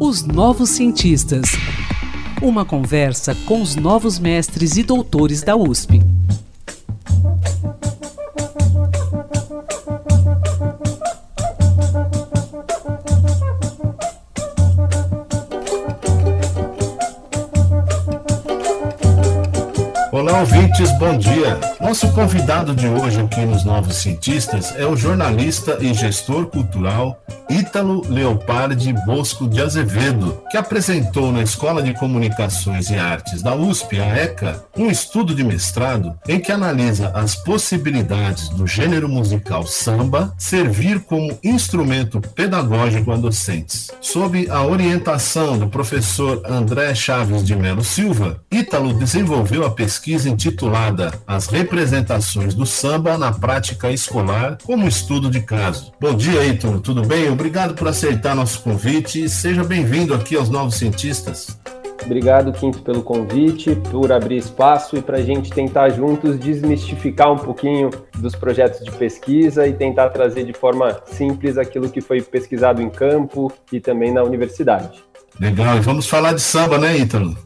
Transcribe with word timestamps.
Os 0.00 0.24
Novos 0.24 0.70
Cientistas. 0.70 1.44
Uma 2.42 2.64
conversa 2.64 3.34
com 3.46 3.62
os 3.62 3.76
novos 3.76 4.18
mestres 4.18 4.76
e 4.76 4.82
doutores 4.82 5.42
da 5.42 5.56
USP. 5.56 6.02
Olá, 20.14 20.38
ouvintes, 20.38 20.96
bom 20.96 21.18
dia. 21.18 21.58
Nosso 21.80 22.12
convidado 22.12 22.72
de 22.72 22.86
hoje 22.86 23.20
aqui 23.20 23.40
nos 23.40 23.64
Novos 23.64 23.96
Cientistas 23.96 24.72
é 24.76 24.86
o 24.86 24.94
jornalista 24.94 25.76
e 25.80 25.92
gestor 25.92 26.46
cultural 26.46 27.20
Ítalo 27.48 28.02
Leopardi 28.08 28.92
Bosco 29.04 29.46
de 29.48 29.60
Azevedo, 29.60 30.42
que 30.50 30.56
apresentou 30.56 31.30
na 31.30 31.42
Escola 31.42 31.82
de 31.82 31.92
Comunicações 31.94 32.90
e 32.90 32.96
Artes 32.96 33.42
da 33.42 33.54
USP, 33.54 34.00
a 34.00 34.16
ECA, 34.16 34.64
um 34.76 34.90
estudo 34.90 35.34
de 35.34 35.44
mestrado 35.44 36.18
em 36.26 36.40
que 36.40 36.50
analisa 36.50 37.10
as 37.14 37.34
possibilidades 37.34 38.48
do 38.48 38.66
gênero 38.66 39.08
musical 39.08 39.66
samba 39.66 40.34
servir 40.38 41.00
como 41.00 41.38
instrumento 41.42 42.20
pedagógico 42.20 43.12
a 43.12 43.16
docentes. 43.16 43.90
Sob 44.00 44.48
a 44.50 44.64
orientação 44.64 45.58
do 45.58 45.68
professor 45.68 46.42
André 46.46 46.94
Chaves 46.94 47.44
de 47.44 47.54
Melo 47.54 47.84
Silva, 47.84 48.40
Ítalo 48.50 48.92
desenvolveu 48.94 49.66
a 49.66 49.70
pesquisa 49.70 50.28
intitulada 50.28 51.12
As 51.26 51.46
representações 51.48 52.54
do 52.54 52.64
samba 52.64 53.18
na 53.18 53.32
prática 53.32 53.90
escolar 53.90 54.58
como 54.64 54.88
estudo 54.88 55.30
de 55.30 55.40
caso. 55.40 55.92
Bom 56.00 56.14
dia, 56.14 56.44
Ítalo, 56.46 56.80
tudo 56.80 57.02
bem? 57.02 57.33
Obrigado 57.34 57.74
por 57.74 57.88
aceitar 57.88 58.32
nosso 58.36 58.62
convite 58.62 59.24
e 59.24 59.28
seja 59.28 59.64
bem-vindo 59.64 60.14
aqui 60.14 60.36
aos 60.36 60.48
Novos 60.48 60.76
Cientistas. 60.76 61.58
Obrigado, 62.04 62.52
Quinto, 62.52 62.80
pelo 62.80 63.02
convite, 63.02 63.74
por 63.90 64.12
abrir 64.12 64.36
espaço 64.36 64.96
e 64.96 65.02
para 65.02 65.16
a 65.16 65.20
gente 65.20 65.50
tentar 65.50 65.88
juntos 65.88 66.38
desmistificar 66.38 67.32
um 67.32 67.36
pouquinho 67.36 67.90
dos 68.18 68.36
projetos 68.36 68.84
de 68.84 68.90
pesquisa 68.92 69.66
e 69.66 69.72
tentar 69.72 70.10
trazer 70.10 70.44
de 70.44 70.52
forma 70.52 70.96
simples 71.06 71.58
aquilo 71.58 71.90
que 71.90 72.00
foi 72.00 72.22
pesquisado 72.22 72.80
em 72.80 72.88
campo 72.88 73.52
e 73.72 73.80
também 73.80 74.12
na 74.12 74.22
universidade. 74.22 75.02
Legal, 75.40 75.76
e 75.76 75.80
vamos 75.80 76.06
falar 76.08 76.32
de 76.32 76.40
samba, 76.40 76.78
né, 76.78 76.96
Ítalo? 76.96 77.36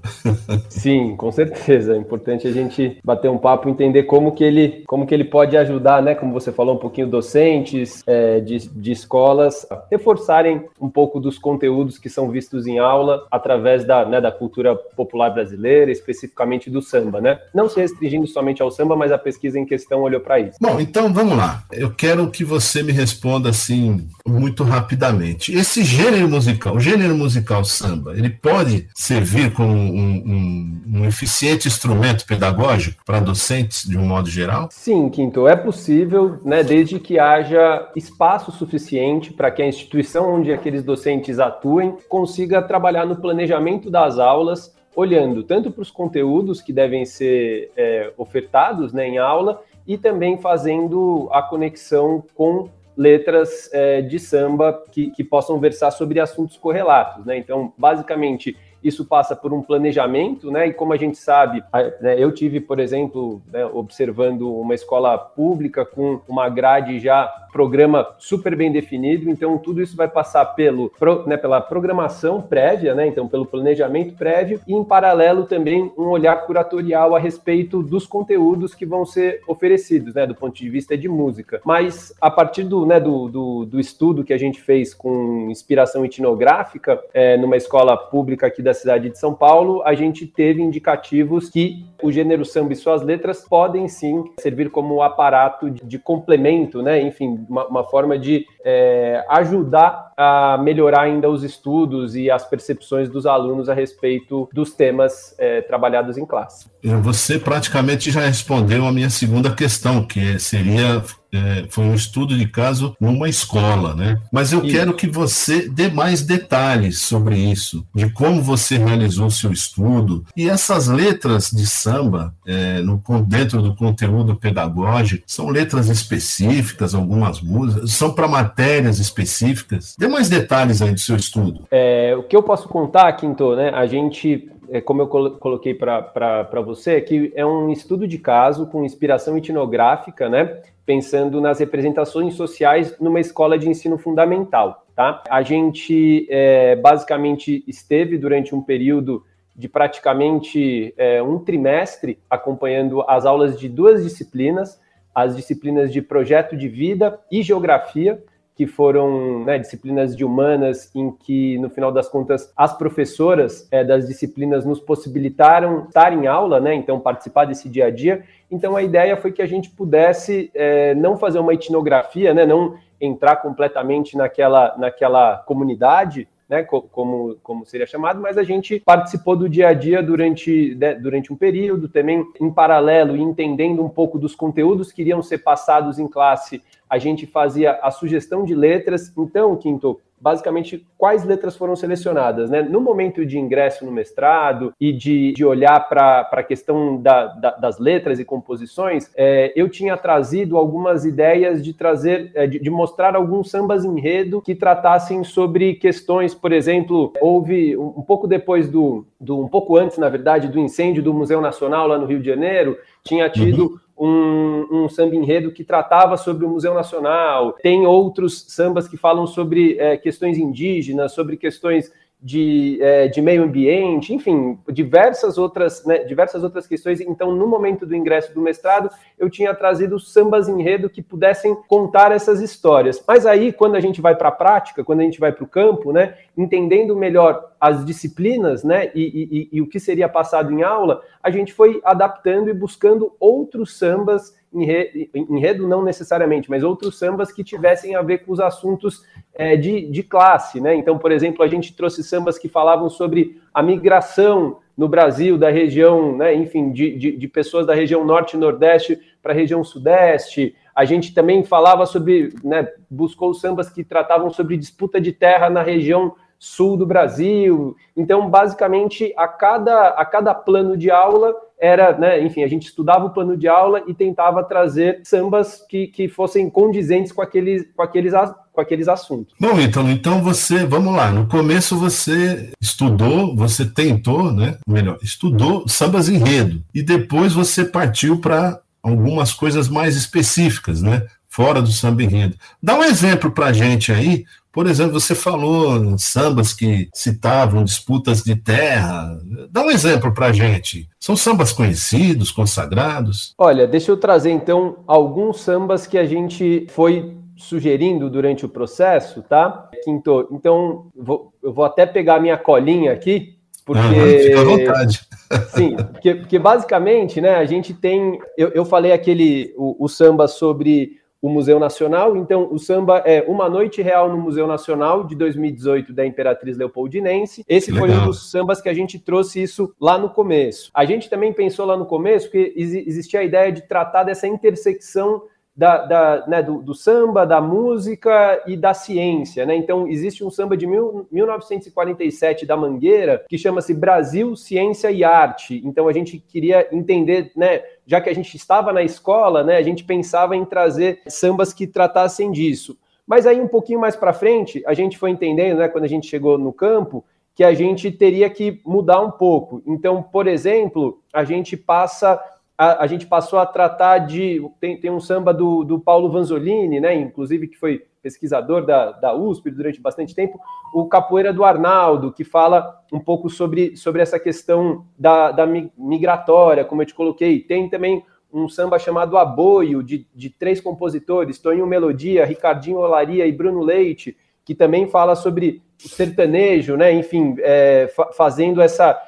Sim, 0.68 1.16
com 1.16 1.32
certeza. 1.32 1.94
É 1.94 1.96
importante 1.96 2.46
a 2.46 2.52
gente 2.52 2.98
bater 3.02 3.30
um 3.30 3.38
papo, 3.38 3.68
entender 3.68 4.02
como 4.02 4.32
que 4.32 4.44
ele, 4.44 4.84
como 4.86 5.06
que 5.06 5.14
ele 5.14 5.24
pode 5.24 5.56
ajudar, 5.56 6.02
né? 6.02 6.14
Como 6.14 6.32
você 6.32 6.52
falou, 6.52 6.74
um 6.74 6.78
pouquinho 6.78 7.06
docentes 7.06 8.02
é, 8.06 8.40
de, 8.40 8.68
de 8.68 8.92
escolas 8.92 9.66
a 9.70 9.82
reforçarem 9.90 10.64
um 10.80 10.90
pouco 10.90 11.18
dos 11.18 11.38
conteúdos 11.38 11.98
que 11.98 12.10
são 12.10 12.30
vistos 12.30 12.66
em 12.66 12.78
aula 12.78 13.26
através 13.30 13.84
da, 13.84 14.04
né, 14.04 14.20
da 14.20 14.30
cultura 14.30 14.76
popular 14.76 15.30
brasileira, 15.30 15.90
especificamente 15.90 16.70
do 16.70 16.82
samba, 16.82 17.20
né? 17.20 17.38
Não 17.54 17.68
se 17.68 17.80
restringindo 17.80 18.26
somente 18.26 18.60
ao 18.60 18.70
samba, 18.70 18.96
mas 18.96 19.12
a 19.12 19.18
pesquisa 19.18 19.58
em 19.58 19.64
questão 19.64 20.02
olhou 20.02 20.20
para 20.20 20.38
isso. 20.38 20.58
Bom, 20.60 20.78
então 20.78 21.12
vamos 21.12 21.36
lá. 21.36 21.62
Eu 21.72 21.90
quero 21.90 22.30
que 22.30 22.44
você 22.44 22.82
me 22.82 22.92
responda 22.92 23.48
assim 23.48 24.06
muito 24.26 24.62
rapidamente. 24.62 25.54
Esse 25.54 25.82
gênero 25.82 26.28
musical, 26.28 26.76
o 26.76 26.80
gênero 26.80 27.16
musical 27.16 27.64
samba, 27.78 28.12
ele 28.16 28.30
pode 28.30 28.88
servir 28.94 29.52
como 29.52 29.72
um, 29.72 30.22
um, 30.26 30.82
um 30.96 31.04
eficiente 31.04 31.68
instrumento 31.68 32.26
pedagógico 32.26 33.02
para 33.04 33.20
docentes 33.20 33.88
de 33.88 33.96
um 33.96 34.06
modo 34.06 34.28
geral? 34.28 34.68
Sim, 34.70 35.08
Quinto, 35.08 35.46
é 35.46 35.56
possível, 35.56 36.38
né, 36.44 36.62
desde 36.62 36.98
que 36.98 37.18
haja 37.18 37.90
espaço 37.94 38.50
suficiente 38.52 39.32
para 39.32 39.50
que 39.50 39.62
a 39.62 39.66
instituição 39.66 40.34
onde 40.34 40.52
aqueles 40.52 40.82
docentes 40.82 41.38
atuem 41.38 41.96
consiga 42.08 42.62
trabalhar 42.62 43.06
no 43.06 43.16
planejamento 43.16 43.90
das 43.90 44.18
aulas 44.18 44.76
olhando 44.94 45.44
tanto 45.44 45.70
para 45.70 45.82
os 45.82 45.92
conteúdos 45.92 46.60
que 46.60 46.72
devem 46.72 47.04
ser 47.04 47.70
é, 47.76 48.12
ofertados 48.16 48.92
né, 48.92 49.06
em 49.06 49.16
aula 49.16 49.62
e 49.86 49.96
também 49.96 50.38
fazendo 50.38 51.28
a 51.30 51.40
conexão 51.40 52.24
com 52.34 52.68
letras 52.98 53.70
é, 53.72 54.02
de 54.02 54.18
samba 54.18 54.84
que, 54.90 55.12
que 55.12 55.22
possam 55.22 55.60
versar 55.60 55.92
sobre 55.92 56.18
assuntos 56.18 56.56
correlatos. 56.56 57.24
Né? 57.24 57.38
Então, 57.38 57.72
basicamente, 57.78 58.56
isso 58.82 59.04
passa 59.04 59.34
por 59.34 59.52
um 59.52 59.62
planejamento, 59.62 60.50
né? 60.50 60.68
E 60.68 60.72
como 60.72 60.92
a 60.92 60.96
gente 60.96 61.18
sabe, 61.18 61.62
né, 62.00 62.16
eu 62.18 62.32
tive, 62.32 62.60
por 62.60 62.78
exemplo, 62.78 63.42
né, 63.52 63.64
observando 63.66 64.52
uma 64.54 64.74
escola 64.74 65.16
pública 65.18 65.84
com 65.84 66.20
uma 66.28 66.48
grade 66.48 66.98
já 67.00 67.28
programa 67.52 68.14
super 68.18 68.54
bem 68.54 68.70
definido, 68.70 69.30
então 69.30 69.56
tudo 69.58 69.82
isso 69.82 69.96
vai 69.96 70.08
passar 70.08 70.44
pelo, 70.44 70.92
né, 71.26 71.36
pela 71.36 71.60
programação 71.60 72.40
prévia, 72.40 72.94
né? 72.94 73.06
Então 73.06 73.26
pelo 73.26 73.46
planejamento 73.46 74.14
prévio 74.14 74.60
e 74.66 74.74
em 74.74 74.84
paralelo 74.84 75.44
também 75.44 75.92
um 75.96 76.04
olhar 76.04 76.36
curatorial 76.46 77.14
a 77.14 77.18
respeito 77.18 77.82
dos 77.82 78.06
conteúdos 78.06 78.74
que 78.74 78.86
vão 78.86 79.04
ser 79.04 79.40
oferecidos, 79.46 80.14
né? 80.14 80.26
Do 80.26 80.34
ponto 80.34 80.54
de 80.54 80.68
vista 80.68 80.96
de 80.96 81.08
música. 81.08 81.60
Mas 81.64 82.12
a 82.20 82.30
partir 82.30 82.64
do, 82.64 82.84
né, 82.86 83.00
do, 83.00 83.28
do, 83.28 83.64
do 83.64 83.80
estudo 83.80 84.24
que 84.24 84.32
a 84.32 84.38
gente 84.38 84.60
fez 84.60 84.94
com 84.94 85.48
inspiração 85.50 86.04
etnográfica 86.04 87.00
é, 87.12 87.36
numa 87.36 87.56
escola 87.56 87.96
pública 87.96 88.46
aqui 88.46 88.62
da 88.62 88.67
cidade 88.74 89.10
de 89.10 89.18
São 89.18 89.34
Paulo, 89.34 89.82
a 89.82 89.94
gente 89.94 90.26
teve 90.26 90.62
indicativos 90.62 91.48
que 91.48 91.84
o 92.02 92.12
gênero 92.12 92.44
samba 92.44 92.72
e 92.72 92.76
suas 92.76 93.02
letras 93.02 93.44
podem 93.48 93.88
sim 93.88 94.24
servir 94.38 94.70
como 94.70 95.02
aparato 95.02 95.70
de, 95.70 95.98
complemento, 95.98 96.82
né? 96.82 97.00
Enfim, 97.02 97.44
uma, 97.48 97.66
uma 97.66 97.84
forma 97.84 98.18
de 98.18 98.46
é, 98.64 99.24
ajudar 99.28 100.12
a 100.16 100.58
melhorar 100.58 101.02
ainda 101.02 101.28
os 101.28 101.42
estudos 101.42 102.14
e 102.16 102.30
as 102.30 102.44
percepções 102.48 103.08
dos 103.08 103.26
alunos 103.26 103.68
a 103.68 103.74
respeito 103.74 104.48
dos 104.52 104.72
temas 104.72 105.34
é, 105.38 105.60
trabalhados 105.60 106.16
em 106.16 106.26
classe. 106.26 106.68
Você 107.02 107.38
praticamente 107.38 108.10
já 108.10 108.20
respondeu 108.20 108.86
a 108.86 108.92
minha 108.92 109.10
segunda 109.10 109.54
questão, 109.54 110.04
que 110.04 110.38
seria 110.38 111.02
é, 111.32 111.66
foi 111.68 111.84
um 111.84 111.94
estudo 111.94 112.36
de 112.36 112.46
caso 112.46 112.96
numa 113.00 113.28
escola, 113.28 113.94
né? 113.94 114.18
Mas 114.32 114.52
eu 114.52 114.62
quero 114.62 114.94
que 114.94 115.06
você 115.06 115.68
dê 115.68 115.88
mais 115.88 116.22
detalhes 116.22 117.02
sobre 117.02 117.36
isso, 117.36 117.86
de 117.94 118.10
como 118.10 118.42
você 118.42 118.78
realizou 118.78 119.26
o 119.26 119.30
seu 119.30 119.52
estudo 119.52 120.24
e 120.36 120.48
essas 120.48 120.88
letras 120.88 121.50
de 121.50 121.66
samba 121.88 122.34
é, 122.46 122.80
no, 122.80 123.02
dentro 123.26 123.62
do 123.62 123.74
conteúdo 123.74 124.36
pedagógico 124.36 125.24
são 125.26 125.48
letras 125.48 125.88
específicas, 125.88 126.94
algumas 126.94 127.40
músicas, 127.40 127.92
são 127.92 128.12
para 128.12 128.28
matérias 128.28 128.98
específicas. 128.98 129.94
Dê 129.98 130.08
mais 130.08 130.28
detalhes 130.28 130.82
aí 130.82 130.92
do 130.92 131.00
seu 131.00 131.16
estudo. 131.16 131.66
É, 131.70 132.14
o 132.16 132.22
que 132.22 132.36
eu 132.36 132.42
posso 132.42 132.68
contar, 132.68 133.12
Quinto, 133.12 133.56
né? 133.56 133.70
A 133.70 133.86
gente 133.86 134.50
é, 134.70 134.80
como 134.80 135.02
eu 135.02 135.08
coloquei 135.08 135.74
para 135.74 136.60
você, 136.64 137.00
que 137.00 137.32
é 137.34 137.44
um 137.44 137.70
estudo 137.70 138.06
de 138.06 138.18
caso 138.18 138.66
com 138.66 138.84
inspiração 138.84 139.36
etnográfica, 139.36 140.28
né? 140.28 140.60
Pensando 140.84 141.40
nas 141.40 141.58
representações 141.58 142.34
sociais 142.34 142.94
numa 143.00 143.20
escola 143.20 143.58
de 143.58 143.68
ensino 143.68 143.98
fundamental, 143.98 144.86
tá? 144.94 145.22
A 145.28 145.42
gente 145.42 146.26
é, 146.30 146.76
basicamente 146.76 147.64
esteve 147.66 148.18
durante 148.18 148.54
um 148.54 148.60
período 148.60 149.24
de 149.58 149.68
praticamente 149.68 150.94
é, 150.96 151.20
um 151.20 151.40
trimestre 151.40 152.20
acompanhando 152.30 153.02
as 153.08 153.26
aulas 153.26 153.58
de 153.58 153.68
duas 153.68 154.04
disciplinas, 154.04 154.80
as 155.12 155.34
disciplinas 155.34 155.92
de 155.92 156.00
projeto 156.00 156.56
de 156.56 156.68
vida 156.68 157.18
e 157.28 157.42
geografia, 157.42 158.22
que 158.54 158.68
foram 158.68 159.44
né, 159.44 159.58
disciplinas 159.58 160.16
de 160.16 160.24
humanas 160.24 160.94
em 160.94 161.10
que, 161.10 161.58
no 161.58 161.70
final 161.70 161.90
das 161.90 162.08
contas, 162.08 162.52
as 162.56 162.76
professoras 162.76 163.66
é, 163.72 163.82
das 163.82 164.06
disciplinas 164.06 164.64
nos 164.64 164.80
possibilitaram 164.80 165.86
estar 165.86 166.12
em 166.12 166.28
aula, 166.28 166.60
né, 166.60 166.74
então 166.74 167.00
participar 167.00 167.44
desse 167.44 167.68
dia 167.68 167.86
a 167.86 167.90
dia. 167.90 168.24
Então 168.48 168.76
a 168.76 168.82
ideia 168.82 169.16
foi 169.16 169.32
que 169.32 169.42
a 169.42 169.46
gente 169.46 169.70
pudesse 169.70 170.52
é, 170.54 170.94
não 170.94 171.16
fazer 171.16 171.40
uma 171.40 171.54
etnografia, 171.54 172.32
né, 172.32 172.46
não 172.46 172.76
entrar 173.00 173.36
completamente 173.36 174.16
naquela, 174.16 174.76
naquela 174.76 175.36
comunidade, 175.38 176.28
né, 176.48 176.62
como, 176.62 177.36
como 177.42 177.66
seria 177.66 177.86
chamado, 177.86 178.20
mas 178.20 178.38
a 178.38 178.42
gente 178.42 178.80
participou 178.80 179.36
do 179.36 179.48
dia 179.48 179.68
a 179.68 179.74
dia 179.74 180.02
durante, 180.02 180.74
né, 180.76 180.94
durante 180.94 181.32
um 181.32 181.36
período, 181.36 181.88
também 181.88 182.24
em 182.40 182.50
paralelo, 182.50 183.16
entendendo 183.16 183.84
um 183.84 183.88
pouco 183.88 184.18
dos 184.18 184.34
conteúdos 184.34 184.90
que 184.90 185.02
iriam 185.02 185.22
ser 185.22 185.38
passados 185.38 185.98
em 185.98 186.08
classe 186.08 186.62
a 186.88 186.98
gente 186.98 187.26
fazia 187.26 187.72
a 187.82 187.90
sugestão 187.90 188.44
de 188.44 188.54
letras. 188.54 189.12
Então, 189.16 189.54
Quinto, 189.56 190.00
basicamente, 190.20 190.86
quais 190.96 191.24
letras 191.24 191.56
foram 191.56 191.76
selecionadas? 191.76 192.50
Né? 192.50 192.62
No 192.62 192.80
momento 192.80 193.24
de 193.24 193.38
ingresso 193.38 193.84
no 193.84 193.92
mestrado 193.92 194.72
e 194.80 194.92
de, 194.92 195.32
de 195.32 195.44
olhar 195.44 195.88
para 195.88 196.28
a 196.32 196.42
questão 196.42 197.00
da, 197.00 197.26
da, 197.26 197.50
das 197.52 197.78
letras 197.78 198.18
e 198.18 198.24
composições, 198.24 199.10
é, 199.16 199.52
eu 199.54 199.68
tinha 199.68 199.96
trazido 199.96 200.56
algumas 200.56 201.04
ideias 201.04 201.62
de 201.62 201.72
trazer, 201.72 202.30
é, 202.34 202.46
de, 202.46 202.58
de, 202.58 202.70
mostrar 202.70 203.14
alguns 203.14 203.50
sambas 203.50 203.84
enredo 203.84 204.42
que 204.42 204.54
tratassem 204.54 205.24
sobre 205.24 205.74
questões, 205.74 206.34
por 206.34 206.52
exemplo, 206.52 207.12
houve 207.20 207.76
um, 207.76 207.94
um 207.98 208.02
pouco 208.02 208.26
depois 208.26 208.68
do, 208.68 209.06
do, 209.20 209.40
um 209.40 209.48
pouco 209.48 209.76
antes, 209.76 209.98
na 209.98 210.08
verdade, 210.08 210.48
do 210.48 210.58
incêndio 210.58 211.02
do 211.02 211.14
Museu 211.14 211.40
Nacional 211.40 211.86
lá 211.86 211.98
no 211.98 212.06
Rio 212.06 212.20
de 212.20 212.26
Janeiro, 212.26 212.76
tinha 213.04 213.28
tido 213.30 213.62
uhum 213.62 213.87
um, 213.98 214.84
um 214.84 214.88
samba 214.88 215.16
enredo 215.16 215.52
que 215.52 215.64
tratava 215.64 216.16
sobre 216.16 216.44
o 216.44 216.48
Museu 216.48 216.74
Nacional, 216.74 217.54
tem 217.54 217.86
outros 217.86 218.44
sambas 218.48 218.86
que 218.86 218.96
falam 218.96 219.26
sobre 219.26 219.78
é, 219.78 219.96
questões 219.96 220.38
indígenas, 220.38 221.12
sobre 221.12 221.36
questões 221.36 221.92
de, 222.20 222.78
é, 222.82 223.06
de 223.06 223.22
meio 223.22 223.44
ambiente, 223.44 224.12
enfim, 224.12 224.58
diversas 224.68 225.38
outras, 225.38 225.84
né, 225.84 225.98
diversas 225.98 226.42
outras 226.42 226.66
questões. 226.66 227.00
Então, 227.00 227.30
no 227.32 227.46
momento 227.46 227.86
do 227.86 227.94
ingresso 227.94 228.34
do 228.34 228.40
mestrado, 228.40 228.90
eu 229.16 229.30
tinha 229.30 229.54
trazido 229.54 230.00
sambas 230.00 230.48
enredo 230.48 230.90
que 230.90 231.00
pudessem 231.00 231.56
contar 231.68 232.10
essas 232.10 232.40
histórias. 232.40 233.02
Mas 233.06 233.24
aí, 233.24 233.52
quando 233.52 233.76
a 233.76 233.80
gente 233.80 234.00
vai 234.00 234.16
para 234.16 234.28
a 234.28 234.32
prática, 234.32 234.82
quando 234.82 235.00
a 235.00 235.04
gente 235.04 235.20
vai 235.20 235.30
para 235.30 235.44
o 235.44 235.48
campo, 235.48 235.92
né, 235.92 236.16
entendendo 236.36 236.96
melhor 236.96 237.52
as 237.60 237.84
disciplinas, 237.84 238.64
né, 238.64 238.90
e, 238.94 239.48
e, 239.52 239.56
e 239.56 239.62
o 239.62 239.68
que 239.68 239.78
seria 239.78 240.08
passado 240.08 240.52
em 240.52 240.62
aula, 240.62 241.00
a 241.22 241.30
gente 241.30 241.52
foi 241.52 241.80
adaptando 241.84 242.50
e 242.50 242.54
buscando 242.54 243.12
outros 243.20 243.78
sambas 243.78 244.36
enredo 244.52 245.68
não 245.68 245.82
necessariamente, 245.82 246.48
mas 246.48 246.62
outros 246.62 246.98
sambas 246.98 247.30
que 247.30 247.44
tivessem 247.44 247.94
a 247.94 248.02
ver 248.02 248.18
com 248.18 248.32
os 248.32 248.40
assuntos 248.40 249.04
é, 249.34 249.56
de, 249.56 249.90
de 249.90 250.02
classe, 250.02 250.60
né? 250.60 250.74
Então, 250.74 250.98
por 250.98 251.12
exemplo, 251.12 251.42
a 251.42 251.48
gente 251.48 251.74
trouxe 251.74 252.02
sambas 252.02 252.38
que 252.38 252.48
falavam 252.48 252.88
sobre 252.88 253.40
a 253.52 253.62
migração 253.62 254.58
no 254.76 254.88
Brasil 254.88 255.36
da 255.36 255.50
região, 255.50 256.16
né, 256.16 256.32
enfim, 256.32 256.70
de, 256.70 256.96
de, 256.96 257.16
de 257.16 257.28
pessoas 257.28 257.66
da 257.66 257.74
região 257.74 258.04
norte 258.04 258.34
e 258.34 258.38
nordeste 258.38 258.96
para 259.20 259.32
a 259.32 259.34
região 259.34 259.64
sudeste. 259.64 260.54
A 260.72 260.84
gente 260.84 261.12
também 261.12 261.42
falava 261.42 261.84
sobre, 261.84 262.32
né, 262.44 262.68
buscou 262.88 263.34
sambas 263.34 263.68
que 263.68 263.82
tratavam 263.82 264.30
sobre 264.30 264.56
disputa 264.56 265.00
de 265.00 265.12
terra 265.12 265.50
na 265.50 265.62
região 265.62 266.14
sul 266.38 266.76
do 266.76 266.86
Brasil. 266.86 267.74
Então, 267.96 268.30
basicamente, 268.30 269.12
a 269.16 269.26
cada, 269.26 269.88
a 269.88 270.04
cada 270.04 270.32
plano 270.32 270.76
de 270.76 270.92
aula 270.92 271.34
era, 271.60 271.96
né, 271.98 272.22
enfim, 272.24 272.42
a 272.42 272.48
gente 272.48 272.66
estudava 272.66 273.06
o 273.06 273.10
plano 273.10 273.36
de 273.36 273.48
aula 273.48 273.82
e 273.86 273.94
tentava 273.94 274.44
trazer 274.44 275.00
sambas 275.04 275.64
que, 275.68 275.88
que 275.88 276.08
fossem 276.08 276.48
condizentes 276.48 277.12
com 277.12 277.20
aqueles, 277.20 277.66
com 277.74 277.82
aqueles 277.82 278.12
com 278.58 278.62
aqueles 278.62 278.88
assuntos. 278.88 279.34
Bom, 279.38 279.60
então, 279.60 279.88
então 279.88 280.20
você, 280.20 280.66
vamos 280.66 280.92
lá, 280.92 281.12
no 281.12 281.28
começo 281.28 281.78
você 281.78 282.50
estudou, 282.60 283.36
você 283.36 283.64
tentou, 283.64 284.32
né, 284.32 284.58
melhor, 284.66 284.98
estudou 285.00 285.68
sambas 285.68 286.08
enredo 286.08 286.60
e 286.74 286.82
depois 286.82 287.32
você 287.32 287.64
partiu 287.64 288.20
para 288.20 288.60
algumas 288.82 289.32
coisas 289.32 289.68
mais 289.68 289.96
específicas, 289.96 290.82
né, 290.82 291.06
fora 291.28 291.62
do 291.62 291.70
samba 291.70 292.02
enredo. 292.02 292.36
Dá 292.60 292.76
um 292.76 292.82
exemplo 292.82 293.30
para 293.30 293.46
a 293.46 293.52
gente 293.52 293.92
aí 293.92 294.24
por 294.58 294.66
exemplo, 294.66 294.98
você 294.98 295.14
falou 295.14 295.96
sambas 295.98 296.52
que 296.52 296.88
citavam 296.92 297.62
disputas 297.62 298.24
de 298.24 298.34
terra. 298.34 299.16
Dá 299.52 299.62
um 299.62 299.70
exemplo 299.70 300.12
para 300.12 300.26
a 300.26 300.32
gente. 300.32 300.88
São 300.98 301.16
sambas 301.16 301.52
conhecidos, 301.52 302.32
consagrados? 302.32 303.34
Olha, 303.38 303.68
deixa 303.68 303.92
eu 303.92 303.96
trazer 303.96 304.32
então 304.32 304.78
alguns 304.84 305.42
sambas 305.42 305.86
que 305.86 305.96
a 305.96 306.04
gente 306.04 306.66
foi 306.70 307.16
sugerindo 307.36 308.10
durante 308.10 308.44
o 308.44 308.48
processo, 308.48 309.22
tá? 309.22 309.70
Quinto, 309.84 310.26
então 310.32 310.86
vou, 310.92 311.32
eu 311.40 311.52
vou 311.52 311.64
até 311.64 311.86
pegar 311.86 312.18
minha 312.18 312.36
colinha 312.36 312.90
aqui, 312.90 313.38
porque. 313.64 313.80
Ah, 313.80 314.22
fica 314.24 314.40
à 314.40 314.44
vontade. 314.44 315.00
Sim, 315.54 315.76
porque, 315.76 316.14
porque, 316.16 316.38
basicamente, 316.40 317.20
né, 317.20 317.36
a 317.36 317.44
gente 317.44 317.72
tem. 317.72 318.18
Eu, 318.36 318.48
eu 318.48 318.64
falei 318.64 318.90
aquele 318.90 319.54
o, 319.56 319.84
o 319.84 319.88
samba 319.88 320.26
sobre 320.26 320.97
o 321.20 321.28
Museu 321.28 321.58
Nacional. 321.58 322.16
Então, 322.16 322.48
o 322.52 322.58
samba 322.58 322.98
é 322.98 323.22
Uma 323.26 323.48
Noite 323.48 323.82
Real 323.82 324.08
no 324.08 324.18
Museu 324.18 324.46
Nacional, 324.46 325.04
de 325.04 325.14
2018, 325.16 325.92
da 325.92 326.06
Imperatriz 326.06 326.56
Leopoldinense. 326.56 327.44
Esse 327.48 327.70
Legal. 327.72 327.88
foi 327.88 327.96
um 327.96 328.06
dos 328.06 328.30
sambas 328.30 328.60
que 328.60 328.68
a 328.68 328.74
gente 328.74 328.98
trouxe 328.98 329.42
isso 329.42 329.74
lá 329.80 329.98
no 329.98 330.10
começo. 330.10 330.70
A 330.72 330.84
gente 330.84 331.10
também 331.10 331.32
pensou 331.32 331.66
lá 331.66 331.76
no 331.76 331.86
começo 331.86 332.30
que 332.30 332.52
existia 332.56 333.20
a 333.20 333.24
ideia 333.24 333.50
de 333.50 333.62
tratar 333.62 334.04
dessa 334.04 334.26
intersecção 334.26 335.22
da, 335.58 335.84
da 335.84 336.26
né, 336.28 336.40
do, 336.40 336.62
do, 336.62 336.72
samba, 336.72 337.26
da 337.26 337.40
música 337.40 338.40
e 338.46 338.56
da 338.56 338.72
ciência. 338.72 339.44
Né? 339.44 339.56
Então, 339.56 339.88
existe 339.88 340.22
um 340.22 340.30
samba 340.30 340.56
de 340.56 340.68
mil, 340.68 341.08
1947 341.10 342.46
da 342.46 342.56
Mangueira 342.56 343.24
que 343.28 343.36
chama-se 343.36 343.74
Brasil, 343.74 344.36
Ciência 344.36 344.88
e 344.88 345.02
Arte. 345.02 345.60
Então, 345.64 345.88
a 345.88 345.92
gente 345.92 346.16
queria 346.16 346.68
entender, 346.70 347.32
né, 347.34 347.60
já 347.84 348.00
que 348.00 348.08
a 348.08 348.14
gente 348.14 348.36
estava 348.36 348.72
na 348.72 348.84
escola, 348.84 349.42
né, 349.42 349.56
a 349.56 349.62
gente 349.62 349.82
pensava 349.82 350.36
em 350.36 350.44
trazer 350.44 351.02
sambas 351.08 351.52
que 351.52 351.66
tratassem 351.66 352.30
disso. 352.30 352.78
Mas 353.04 353.26
aí, 353.26 353.40
um 353.40 353.48
pouquinho 353.48 353.80
mais 353.80 353.96
para 353.96 354.12
frente, 354.12 354.62
a 354.64 354.74
gente 354.74 354.96
foi 354.96 355.10
entendendo, 355.10 355.58
né, 355.58 355.66
quando 355.66 355.84
a 355.84 355.88
gente 355.88 356.06
chegou 356.06 356.38
no 356.38 356.52
campo, 356.52 357.04
que 357.34 357.42
a 357.42 357.52
gente 357.52 357.90
teria 357.90 358.30
que 358.30 358.60
mudar 358.64 359.00
um 359.00 359.10
pouco. 359.10 359.60
Então, 359.66 360.04
por 360.04 360.28
exemplo, 360.28 361.00
a 361.12 361.24
gente 361.24 361.56
passa 361.56 362.20
a, 362.58 362.82
a, 362.82 362.86
gente 362.88 363.06
passou 363.06 363.38
a 363.38 363.46
tratar 363.46 363.98
de. 363.98 364.42
Tem, 364.60 364.78
tem 364.80 364.90
um 364.90 364.98
samba 364.98 365.32
do, 365.32 365.62
do 365.62 365.78
Paulo 365.78 366.10
Vanzolini, 366.10 366.80
né? 366.80 366.92
Inclusive, 366.92 367.46
que 367.46 367.56
foi 367.56 367.86
pesquisador 368.02 368.66
da, 368.66 368.92
da 368.92 369.14
USP 369.14 369.50
durante 369.50 369.80
bastante 369.80 370.14
tempo, 370.14 370.40
o 370.72 370.86
Capoeira 370.86 371.32
do 371.32 371.44
Arnaldo, 371.44 372.12
que 372.12 372.24
fala 372.24 372.80
um 372.92 372.98
pouco 372.98 373.28
sobre, 373.28 373.76
sobre 373.76 374.02
essa 374.02 374.18
questão 374.18 374.86
da, 374.98 375.30
da 375.30 375.46
migratória, 375.46 376.64
como 376.64 376.82
eu 376.82 376.86
te 376.86 376.94
coloquei. 376.94 377.40
Tem 377.40 377.68
também 377.68 378.04
um 378.32 378.48
samba 378.48 378.78
chamado 378.78 379.16
Aboio, 379.16 379.82
de, 379.82 380.06
de 380.14 380.30
três 380.30 380.60
compositores, 380.60 381.38
Toninho 381.38 381.66
Melodia, 381.66 382.24
Ricardinho 382.24 382.78
Olaria 382.78 383.26
e 383.26 383.32
Bruno 383.32 383.60
Leite, 383.60 384.16
que 384.44 384.54
também 384.54 384.88
fala 384.88 385.14
sobre 385.14 385.62
o 385.84 385.88
sertanejo, 385.88 386.76
né? 386.76 386.92
Enfim, 386.92 387.36
é, 387.38 387.88
fa 387.94 388.12
fazendo 388.12 388.60
essa 388.60 388.98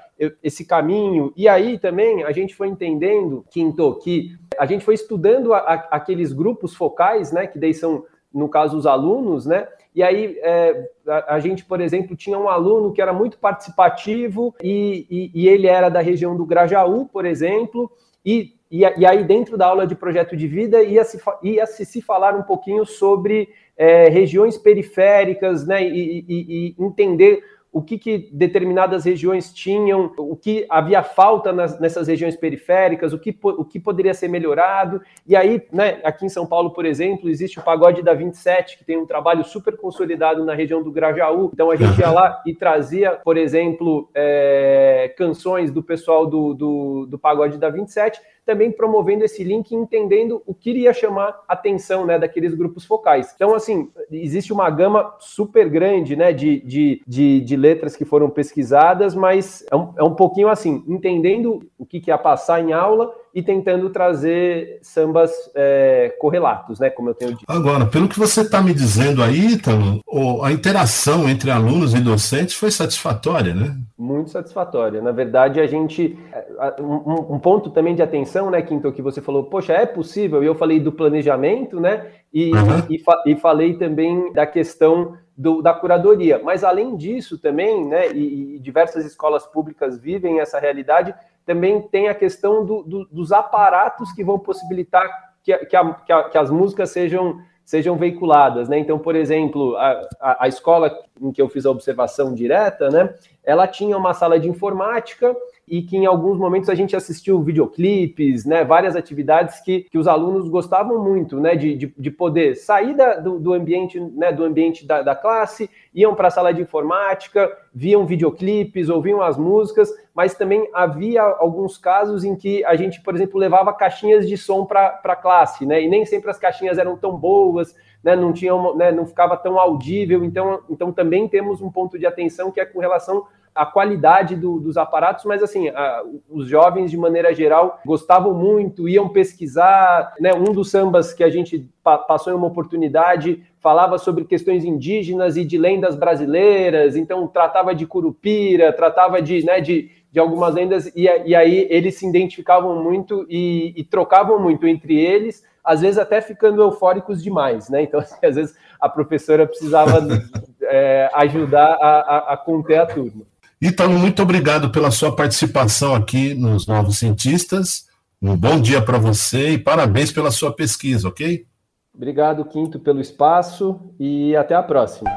esse 0.43 0.64
caminho. 0.64 1.32
E 1.34 1.49
aí 1.49 1.78
também 1.78 2.22
a 2.25 2.32
gente 2.32 2.55
foi 2.55 2.69
entendendo, 2.69 3.44
Quinto, 3.50 3.99
que 4.02 4.37
a 4.58 4.67
gente 4.67 4.84
foi 4.84 4.94
estudando 4.94 5.55
a, 5.55 5.58
a, 5.58 5.75
aqueles 5.93 6.32
grupos 6.32 6.75
focais, 6.75 7.32
né? 7.32 7.46
Que 7.46 7.58
daí 7.58 7.72
são, 7.72 8.05
no 8.32 8.49
caso, 8.49 8.76
os 8.76 8.87
alunos, 8.87 9.46
né? 9.46 9.67
E 9.94 10.02
aí 10.02 10.38
é, 10.43 10.88
a, 11.08 11.34
a, 11.34 11.40
gente, 11.40 11.64
por 11.64 11.81
exemplo, 11.81 12.14
tinha 12.14 12.38
um 12.38 12.49
aluno 12.49 12.93
que 12.93 13.00
era 13.00 13.12
muito 13.12 13.38
participativo 13.38 14.55
e, 14.62 15.06
e, 15.11 15.31
e 15.34 15.49
ele 15.49 15.67
era 15.67 15.88
da 15.88 16.00
região 16.00 16.37
do 16.37 16.44
Grajaú, 16.46 17.06
por 17.06 17.25
exemplo, 17.25 17.90
e, 18.25 18.55
e, 18.70 18.81
e, 18.82 19.06
aí 19.06 19.25
dentro 19.25 19.56
da 19.56 19.66
aula 19.66 19.87
de 19.87 19.96
projeto 19.96 20.37
de 20.37 20.46
vida 20.46 20.82
ia 20.82 21.02
se, 21.02 21.19
ia 21.43 21.66
se, 21.66 21.84
se 21.84 22.02
falar 22.02 22.37
um 22.37 22.43
pouquinho 22.43 22.84
sobre 22.84 23.49
é, 23.76 24.08
regiões 24.08 24.56
periféricas, 24.56 25.66
né? 25.66 25.82
e, 25.82 26.25
e 26.28 26.76
entender 26.78 27.43
o 27.72 27.81
que, 27.81 27.96
que, 27.99 28.28
determinadas 28.32 29.05
regiões 29.05 29.52
tinham, 29.52 30.12
o 30.19 30.34
que 30.34 30.67
havia 30.69 31.02
falta 31.05 31.52
nas, 31.52 31.78
nessas 31.78 32.08
regiões 32.08 32.34
periféricas, 32.34 33.12
o 33.12 33.19
que, 33.19 33.37
o 33.43 33.64
que 33.64 33.78
poderia 33.78 34.12
ser 34.12 34.28
melhorado. 34.28 35.00
E 35.25 35.37
aí, 35.37 35.62
né, 35.72 36.00
aqui 36.02 36.26
em 36.26 36.28
São 36.28 36.46
Paulo, 36.46 36.70
por 36.70 36.84
exemplo, 36.84 37.31
existe 37.31 37.61
o 37.61 37.62
Pagode 37.62 38.02
da 38.02 38.12
27, 38.12 38.76
que 38.76 38.84
tem 38.84 38.96
um 38.96 39.06
trabalho 39.06 39.44
super 39.44 39.76
consolidado 39.76 40.44
na 40.44 40.52
região 40.52 40.82
do 40.82 40.90
Grajaú. 40.90 41.50
Então 41.55 41.70
a 41.70 41.76
gente 41.76 41.99
ia 42.00 42.11
lá 42.11 42.42
e 42.47 42.54
trazia, 42.54 43.12
por 43.12 43.37
exemplo, 43.37 44.11
é, 44.14 45.14
canções 45.16 45.71
do 45.71 45.83
pessoal 45.83 46.26
do, 46.26 46.52
do, 46.54 47.06
do 47.06 47.18
Pagode 47.18 47.56
da 47.56 47.71
27 47.71 48.21
também 48.50 48.73
promovendo 48.73 49.25
esse 49.25 49.45
link 49.45 49.71
e 49.71 49.76
entendendo 49.76 50.42
o 50.45 50.52
que 50.52 50.71
iria 50.71 50.92
chamar 50.92 51.40
atenção 51.47 52.04
né, 52.04 52.19
daqueles 52.19 52.52
grupos 52.52 52.85
focais. 52.85 53.33
Então, 53.33 53.54
assim, 53.54 53.88
existe 54.11 54.52
uma 54.52 54.69
gama 54.69 55.14
super 55.21 55.69
grande 55.69 56.16
né, 56.16 56.33
de, 56.33 56.59
de, 56.62 57.00
de, 57.07 57.40
de 57.42 57.57
letras 57.57 57.95
que 57.95 58.04
foram 58.04 58.28
pesquisadas, 58.28 59.14
mas 59.14 59.64
é 59.71 59.76
um, 59.76 59.92
é 59.99 60.02
um 60.02 60.16
pouquinho 60.16 60.49
assim, 60.49 60.83
entendendo 60.88 61.61
o 61.78 61.87
que, 61.87 62.00
que 62.00 62.11
ia 62.11 62.19
passar 62.19 62.61
em 62.61 62.73
aula 62.73 63.14
e 63.34 63.42
tentando 63.42 63.88
trazer 63.90 64.78
sambas 64.82 65.30
é, 65.54 66.14
correlatos, 66.18 66.80
né? 66.80 66.90
Como 66.90 67.10
eu 67.10 67.14
tenho 67.14 67.32
dito. 67.32 67.44
Agora, 67.49 67.87
pelo 67.87 68.08
que 68.08 68.18
você 68.18 68.42
está 68.42 68.60
me 68.60 68.75
dizendo 68.75 69.22
aí, 69.22 69.52
Ítalo, 69.52 70.00
a 70.42 70.50
interação 70.52 71.28
entre 71.28 71.50
alunos 71.50 71.94
e 71.94 72.00
docentes 72.00 72.54
foi 72.54 72.70
satisfatória, 72.70 73.54
né? 73.54 73.76
Muito 73.96 74.30
satisfatória. 74.30 75.00
Na 75.00 75.12
verdade, 75.12 75.60
a 75.60 75.66
gente. 75.66 76.18
É, 76.32 76.82
um, 76.82 77.34
um 77.34 77.38
ponto 77.38 77.70
também 77.70 77.94
de 77.94 78.02
atenção, 78.02 78.50
né, 78.50 78.62
Quinto, 78.62 78.92
que 78.92 79.02
você 79.02 79.20
falou, 79.20 79.44
poxa, 79.44 79.72
é 79.72 79.87
possível, 79.87 80.42
e 80.42 80.46
eu 80.46 80.54
falei 80.54 80.80
do 80.80 80.92
planejamento, 80.92 81.78
né? 81.78 82.06
E, 82.32 82.52
uhum. 82.52 82.82
e, 82.88 83.32
e, 83.32 83.37
falei 83.37 83.75
também 83.75 84.32
da 84.32 84.46
questão 84.46 85.16
do, 85.40 85.62
da 85.62 85.73
curadoria. 85.73 86.38
Mas 86.44 86.62
além 86.62 86.94
disso 86.97 87.38
também, 87.38 87.87
né, 87.87 88.12
e, 88.12 88.56
e 88.56 88.59
diversas 88.59 89.06
escolas 89.06 89.47
públicas 89.47 89.99
vivem 89.99 90.38
essa 90.38 90.59
realidade, 90.59 91.14
também 91.47 91.80
tem 91.80 92.09
a 92.09 92.14
questão 92.14 92.64
do, 92.64 92.82
do, 92.82 93.04
dos 93.06 93.32
aparatos 93.32 94.12
que 94.12 94.23
vão 94.23 94.38
possibilitar 94.38 95.09
que, 95.42 95.56
que, 95.56 95.75
a, 95.75 95.94
que, 95.94 96.12
a, 96.12 96.25
que, 96.25 96.37
as 96.37 96.50
músicas 96.50 96.90
sejam, 96.90 97.40
sejam 97.64 97.97
veiculadas. 97.97 98.68
Né? 98.68 98.78
Então, 98.78 98.99
por 98.99 99.16
exemplo, 99.16 99.75
a, 99.78 100.44
a, 100.44 100.47
escola 100.47 100.94
em 101.18 101.32
que 101.32 101.40
eu 101.40 101.49
fiz 101.49 101.64
a 101.64 101.70
observação 101.70 102.35
direta, 102.35 102.90
né, 102.90 103.14
ela 103.44 103.66
tinha 103.66 103.97
uma 103.97 104.14
sala 104.14 104.38
de 104.38 104.49
informática 104.49 105.35
e 105.70 105.82
que 105.82 105.97
em 105.97 106.04
alguns 106.04 106.37
momentos 106.37 106.68
a 106.68 106.75
gente 106.75 106.97
assistiu 106.97 107.40
videoclipes, 107.42 108.44
né, 108.44 108.64
várias 108.64 108.97
atividades 108.97 109.61
que, 109.61 109.87
que 109.88 109.97
os 109.97 110.09
alunos 110.09 110.49
gostavam 110.49 111.02
muito, 111.02 111.38
né, 111.38 111.54
de, 111.54 111.76
de, 111.76 111.94
de 111.97 112.11
poder 112.11 112.56
sair 112.56 112.92
da, 112.92 113.14
do, 113.14 113.38
do, 113.38 113.52
ambiente, 113.52 114.00
né, 114.00 114.32
do 114.32 114.42
ambiente 114.42 114.85
da, 114.85 115.00
da 115.00 115.14
classe, 115.14 115.70
iam 115.94 116.12
para 116.12 116.26
a 116.26 116.30
sala 116.30 116.52
de 116.52 116.61
informática, 116.61 117.56
viam 117.73 118.04
videoclipes, 118.04 118.88
ouviam 118.88 119.23
as 119.23 119.37
músicas, 119.37 119.88
mas 120.12 120.35
também 120.35 120.68
havia 120.75 121.23
alguns 121.23 121.78
casos 121.78 122.25
em 122.25 122.35
que 122.35 122.64
a 122.64 122.75
gente, 122.75 123.00
por 123.00 123.14
exemplo, 123.14 123.38
levava 123.38 123.73
caixinhas 123.73 124.26
de 124.26 124.37
som 124.37 124.66
para 124.66 125.00
a 125.04 125.16
classe, 125.16 125.64
né, 125.64 125.80
e 125.80 125.88
nem 125.88 126.04
sempre 126.04 126.30
as 126.30 126.38
caixinhas 126.38 126.78
eram 126.78 126.97
tão 126.97 127.16
boas, 127.16 127.76
né, 128.02 128.16
não 128.16 128.33
tinha, 128.33 128.52
né, 128.75 128.90
não 128.90 129.07
ficava 129.07 129.37
tão 129.37 129.59
audível, 129.59 130.25
então, 130.25 130.61
então 130.69 130.92
também 130.92 131.28
temos 131.28 131.61
um 131.61 131.71
ponto 131.71 131.99
de 131.99 132.07
atenção 132.07 132.50
que 132.50 132.61
é 132.61 132.64
com 132.64 132.80
relação 132.80 133.26
a 133.54 133.66
qualidade 133.66 134.37
do, 134.37 134.61
dos 134.61 134.76
aparatos, 134.76 135.25
mas 135.25 135.42
assim, 135.42 135.69
a, 135.69 136.02
os 136.28 136.47
jovens 136.49 136.90
de 136.90 136.97
maneira 136.97 137.35
geral 137.35 137.80
gostavam 137.85 138.33
muito, 138.33 138.88
iam 138.88 139.09
pesquisar, 139.09 140.14
né? 140.21 140.33
Um 140.33 140.52
dos 140.52 140.71
sambas 140.71 141.12
que 141.12 141.25
a 141.25 141.28
gente 141.30 141.69
pa 141.83 141.99
passou 141.99 142.33
em 142.33 142.37
uma 142.37 142.47
oportunidade 142.47 143.42
falava 143.59 143.99
sobre 143.99 144.25
questões 144.25 144.64
indígenas 144.64 145.37
e 145.37 145.45
de 145.45 145.59
lendas 145.59 145.95
brasileiras, 145.97 146.97
então 146.97 147.26
tratava 147.26 147.75
de 147.75 147.87
curupira, 147.87 148.73
tratava 148.73 149.21
de, 149.21 149.45
né, 149.45 149.61
de, 149.61 149.90
de 150.12 150.19
algumas 150.19 150.55
lendas, 150.55 150.87
e, 150.95 151.02
e 151.02 151.35
aí 151.35 151.67
eles 151.71 151.97
se 151.97 152.07
identificavam 152.07 152.83
muito 152.83 153.26
e, 153.29 153.73
e 153.76 153.85
trocavam 153.85 154.40
muito 154.40 154.67
entre 154.67 154.99
eles, 154.99 155.45
às 155.64 155.81
vezes 155.83 155.99
até 155.99 156.21
ficando 156.21 156.62
eufóricos 156.62 157.23
demais, 157.23 157.69
né? 157.69 157.83
Então, 157.83 158.00
assim, 158.00 158.26
às 158.26 158.35
vezes 158.35 158.55
a 158.81 158.88
professora 158.88 159.47
precisava 159.47 160.00
é, 160.62 161.11
ajudar 161.14 161.79
a, 161.81 162.00
a, 162.00 162.33
a 162.33 162.37
conter 162.37 162.79
a 162.79 162.87
turma. 162.87 163.23
Ítalo, 163.62 163.93
muito 163.93 164.23
obrigado 164.23 164.71
pela 164.71 164.90
sua 164.90 165.14
participação 165.14 165.95
aqui 165.95 166.35
nos 166.35 166.67
Novos 166.67 166.99
Cientistas. 166.99 167.87
Um 168.21 168.37
bom 168.37 168.61
dia 168.61 168.81
para 168.81 168.99
você 168.99 169.50
e 169.50 169.59
parabéns 169.59 170.11
pela 170.11 170.31
sua 170.31 170.55
pesquisa, 170.55 171.09
ok? 171.09 171.47
Obrigado, 171.95 172.45
Quinto, 172.45 172.79
pelo 172.79 173.00
espaço 173.00 173.93
e 173.99 174.35
até 174.35 174.55
a 174.55 174.62
próxima. 174.62 175.11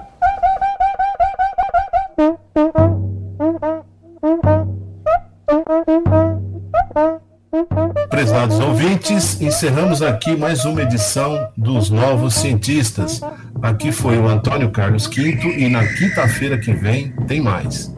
Prezados 8.23 8.57
ouvintes, 8.57 9.41
encerramos 9.41 10.01
aqui 10.01 10.33
mais 10.33 10.63
uma 10.63 10.81
edição 10.81 11.51
dos 11.57 11.89
Novos 11.89 12.35
Cientistas. 12.35 13.19
Aqui 13.61 13.91
foi 13.91 14.17
o 14.17 14.25
Antônio 14.25 14.71
Carlos 14.71 15.07
Quinto 15.07 15.47
e 15.47 15.67
na 15.67 15.85
quinta-feira 15.85 16.57
que 16.57 16.71
vem 16.71 17.11
tem 17.27 17.41
mais. 17.41 17.93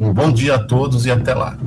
Um 0.00 0.10
bom 0.10 0.32
dia 0.32 0.54
a 0.54 0.58
todos 0.58 1.04
e 1.04 1.10
até 1.10 1.34
lá. 1.34 1.58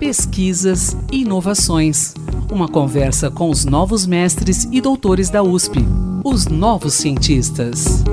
Pesquisas 0.00 0.96
e 1.12 1.20
inovações. 1.20 2.14
Uma 2.52 2.68
conversa 2.68 3.30
com 3.30 3.48
os 3.48 3.64
novos 3.64 4.04
mestres 4.04 4.68
e 4.70 4.78
doutores 4.78 5.30
da 5.30 5.42
USP, 5.42 5.78
os 6.22 6.48
novos 6.48 6.92
cientistas. 6.92 8.04